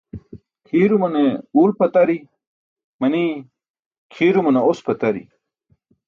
Kʰiirumane 0.67 1.23
uwl 1.59 1.71
pʰatari 1.79 2.17
manii, 2.99 3.31
kʰiirumane 4.13 4.59
os 4.69 4.79
pʰatari. 4.85 5.21